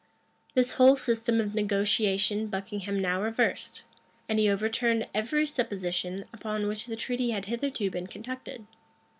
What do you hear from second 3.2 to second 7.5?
reversed; and he overturned every supposition upon which the treaty had